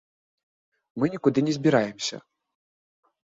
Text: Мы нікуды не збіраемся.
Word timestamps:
Мы 1.03 1.09
нікуды 1.15 1.39
не 1.49 1.53
збіраемся. 1.59 2.15